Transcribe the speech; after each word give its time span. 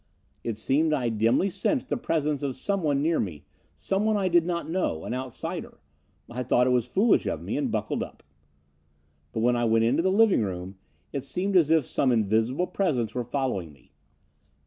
It 0.43 0.57
seemed 0.57 0.93
I 0.93 1.09
dimly 1.09 1.51
sensed 1.51 1.89
the 1.89 1.95
presence 1.95 2.41
of 2.41 2.55
someone 2.55 3.03
near 3.03 3.19
me, 3.19 3.45
someone 3.75 4.17
I 4.17 4.29
did 4.29 4.47
not 4.47 4.67
know, 4.67 5.05
an 5.05 5.13
outsider. 5.13 5.77
I 6.27 6.41
thought 6.41 6.65
it 6.65 6.71
was 6.71 6.87
foolish 6.87 7.27
of 7.27 7.43
me 7.43 7.55
and 7.55 7.69
buckled 7.71 8.01
up. 8.01 8.23
"But 9.31 9.41
when 9.41 9.55
I 9.55 9.65
went 9.65 9.85
into 9.85 10.01
the 10.01 10.11
living 10.11 10.41
room, 10.41 10.79
it 11.13 11.23
seemed 11.23 11.55
as 11.55 11.69
if 11.69 11.85
some 11.85 12.11
invisible 12.11 12.65
presence 12.65 13.13
were 13.13 13.23
following 13.23 13.71
me. 13.73 13.91